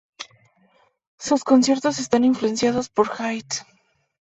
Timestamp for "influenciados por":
2.23-3.07